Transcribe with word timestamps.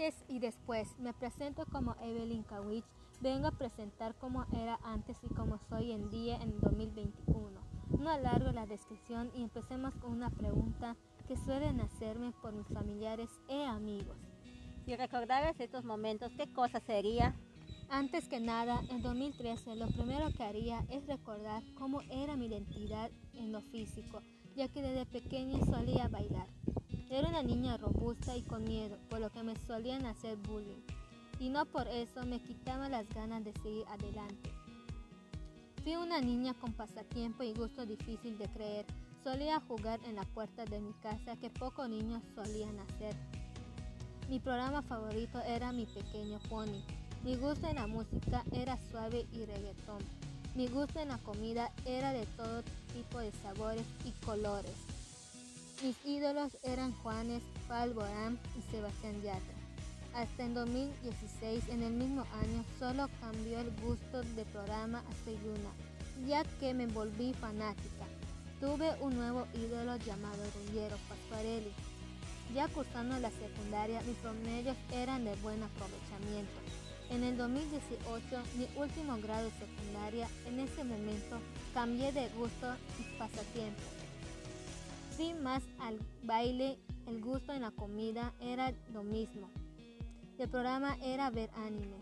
Antes 0.00 0.24
y 0.28 0.38
después, 0.38 0.96
me 1.00 1.12
presento 1.12 1.66
como 1.72 1.96
Evelyn 2.00 2.44
Kawich. 2.44 2.84
Vengo 3.20 3.48
a 3.48 3.58
presentar 3.58 4.14
cómo 4.14 4.46
era 4.52 4.78
antes 4.84 5.16
y 5.24 5.34
cómo 5.34 5.58
soy 5.68 5.90
en 5.90 6.08
día 6.08 6.36
en 6.36 6.60
2021. 6.60 7.60
No 7.98 8.08
alargo 8.08 8.52
la 8.52 8.64
descripción 8.64 9.32
y 9.34 9.42
empecemos 9.42 9.96
con 9.96 10.12
una 10.12 10.30
pregunta 10.30 10.96
que 11.26 11.36
suelen 11.36 11.80
hacerme 11.80 12.30
por 12.30 12.52
mis 12.52 12.68
familiares 12.68 13.28
e 13.48 13.64
amigos. 13.64 14.16
Si 14.84 14.94
recordaras 14.94 15.58
estos 15.58 15.84
momentos, 15.84 16.30
¿qué 16.36 16.46
cosa 16.52 16.78
sería? 16.78 17.34
Antes 17.90 18.28
que 18.28 18.38
nada, 18.38 18.80
en 18.90 19.02
2013 19.02 19.74
lo 19.74 19.88
primero 19.88 20.28
que 20.32 20.44
haría 20.44 20.86
es 20.90 21.08
recordar 21.08 21.64
cómo 21.76 22.02
era 22.02 22.36
mi 22.36 22.46
identidad 22.46 23.10
en 23.34 23.50
lo 23.50 23.62
físico, 23.62 24.22
ya 24.54 24.68
que 24.68 24.80
desde 24.80 25.06
pequeña 25.06 25.58
solía 25.64 26.06
bailar. 26.06 26.46
Era 27.10 27.26
una 27.28 27.42
niña 27.42 27.78
robusta 27.78 28.36
y 28.36 28.42
con 28.42 28.64
miedo, 28.64 28.98
por 29.08 29.20
lo 29.20 29.30
que 29.30 29.42
me 29.42 29.56
solían 29.66 30.04
hacer 30.04 30.36
bullying. 30.36 30.82
Y 31.40 31.48
no 31.48 31.64
por 31.64 31.88
eso 31.88 32.22
me 32.26 32.38
quitaba 32.38 32.90
las 32.90 33.08
ganas 33.08 33.42
de 33.44 33.54
seguir 33.62 33.86
adelante. 33.88 34.52
Fui 35.82 35.96
una 35.96 36.20
niña 36.20 36.52
con 36.52 36.74
pasatiempo 36.74 37.42
y 37.44 37.54
gusto 37.54 37.86
difícil 37.86 38.36
de 38.36 38.46
creer. 38.48 38.84
Solía 39.24 39.58
jugar 39.60 40.00
en 40.04 40.16
la 40.16 40.24
puerta 40.24 40.66
de 40.66 40.80
mi 40.80 40.92
casa 40.94 41.36
que 41.36 41.48
pocos 41.48 41.88
niños 41.88 42.22
solían 42.34 42.78
hacer. 42.78 43.16
Mi 44.28 44.38
programa 44.38 44.82
favorito 44.82 45.40
era 45.40 45.72
Mi 45.72 45.86
Pequeño 45.86 46.38
Pony. 46.50 46.82
Mi 47.24 47.36
gusto 47.36 47.68
en 47.68 47.76
la 47.76 47.86
música 47.86 48.44
era 48.52 48.78
suave 48.90 49.26
y 49.32 49.46
reggaetón. 49.46 50.04
Mi 50.54 50.66
gusto 50.68 51.00
en 51.00 51.08
la 51.08 51.18
comida 51.18 51.72
era 51.86 52.12
de 52.12 52.26
todo 52.36 52.62
tipo 52.92 53.18
de 53.18 53.32
sabores 53.32 53.86
y 54.04 54.10
colores. 54.26 54.97
Mis 55.88 55.96
ídolos 56.04 56.54
eran 56.64 56.92
Juanes, 56.96 57.42
Paul 57.66 57.94
Borán 57.94 58.38
y 58.58 58.70
Sebastián 58.70 59.22
Yatra. 59.22 59.54
Hasta 60.14 60.44
en 60.44 60.52
2016, 60.52 61.66
en 61.70 61.82
el 61.82 61.94
mismo 61.94 62.26
año, 62.42 62.62
solo 62.78 63.08
cambió 63.22 63.58
el 63.58 63.70
gusto 63.80 64.20
de 64.20 64.44
programa 64.52 64.98
a 64.98 65.24
Seyuna, 65.24 65.72
ya 66.26 66.44
que 66.60 66.74
me 66.74 66.88
volví 66.88 67.32
fanática. 67.32 68.04
Tuve 68.60 69.00
un 69.00 69.16
nuevo 69.16 69.46
ídolo 69.54 69.96
llamado 69.96 70.42
Ruggiero 70.58 70.98
Pasquarelli. 71.08 71.72
Ya 72.54 72.68
cursando 72.68 73.18
la 73.18 73.30
secundaria, 73.30 74.02
mis 74.02 74.16
promedios 74.16 74.76
eran 74.92 75.24
de 75.24 75.34
buen 75.36 75.62
aprovechamiento. 75.62 76.52
En 77.08 77.24
el 77.24 77.38
2018, 77.38 78.42
mi 78.58 78.68
último 78.76 79.16
grado 79.22 79.46
de 79.46 79.52
secundaria, 79.52 80.28
en 80.44 80.60
ese 80.60 80.84
momento 80.84 81.38
cambié 81.72 82.12
de 82.12 82.28
gusto 82.36 82.74
y 83.00 83.18
pasatiempo 83.18 83.80
más 85.42 85.64
al 85.80 85.98
baile, 86.22 86.78
el 87.06 87.20
gusto 87.20 87.52
en 87.52 87.62
la 87.62 87.72
comida 87.72 88.32
era 88.40 88.72
lo 88.92 89.02
mismo. 89.02 89.50
El 90.38 90.48
programa 90.48 90.96
era 91.02 91.28
ver 91.30 91.50
anime. 91.56 91.96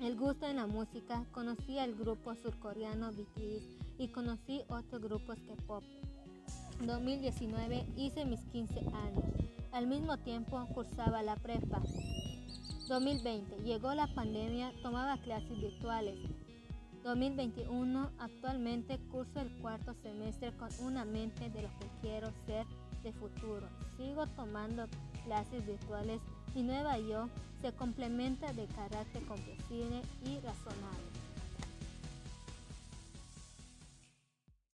El 0.00 0.16
gusto 0.16 0.46
en 0.46 0.56
la 0.56 0.66
música, 0.66 1.26
conocí 1.32 1.78
al 1.78 1.94
grupo 1.94 2.34
surcoreano 2.34 3.12
BTS 3.12 3.98
y 3.98 4.08
conocí 4.08 4.62
otros 4.68 5.02
grupos 5.02 5.36
que 5.40 5.54
pop. 5.66 5.84
2019 6.80 7.86
hice 7.96 8.24
mis 8.24 8.40
15 8.46 8.78
años. 8.80 9.24
Al 9.72 9.86
mismo 9.86 10.16
tiempo 10.16 10.66
cursaba 10.74 11.22
la 11.22 11.36
prepa. 11.36 11.82
2020 12.88 13.62
llegó 13.62 13.92
la 13.92 14.06
pandemia, 14.14 14.72
tomaba 14.82 15.18
clases 15.18 15.60
virtuales. 15.60 16.18
2021 17.02 18.10
actualmente 18.18 18.98
curso 19.10 19.40
el 19.40 19.50
cuarto 19.60 19.94
semestre 20.02 20.52
con 20.56 20.68
una 20.80 21.04
mente 21.04 21.50
de 21.50 21.62
lo 21.62 21.68
que 21.78 21.86
quiero 22.00 22.32
ser 22.46 22.64
de 23.02 23.12
futuro. 23.12 23.68
Sigo 23.96 24.26
tomando 24.28 24.86
clases 25.24 25.66
virtuales. 25.66 26.20
Mi 26.54 26.62
nueva 26.62 26.98
yo 26.98 27.28
se 27.60 27.72
complementa 27.72 28.52
de 28.52 28.66
carácter 28.66 29.24
comprensible 29.26 30.02
y 30.24 30.38
racional. 30.40 31.21